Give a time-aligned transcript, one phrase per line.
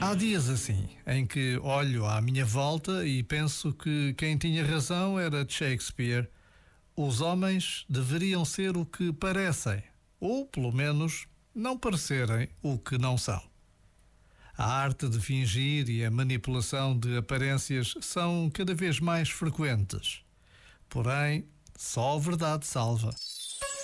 [0.00, 5.18] Há dias assim, em que olho à minha volta e penso que quem tinha razão
[5.18, 6.30] era Shakespeare.
[6.94, 9.82] Os homens deveriam ser o que parecem,
[10.20, 13.42] ou pelo menos não parecerem o que não são.
[14.56, 20.22] A arte de fingir e a manipulação de aparências são cada vez mais frequentes.
[20.88, 23.10] Porém, só a verdade salva.